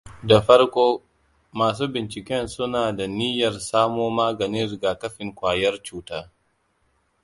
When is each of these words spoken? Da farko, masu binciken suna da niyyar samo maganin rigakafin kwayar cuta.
Da 0.29 0.37
farko, 0.45 0.85
masu 1.59 1.85
binciken 1.93 2.43
suna 2.53 2.83
da 2.97 3.05
niyyar 3.17 3.55
samo 3.69 4.05
maganin 4.19 4.69
rigakafin 4.71 5.29
kwayar 5.37 5.75
cuta. 5.85 6.19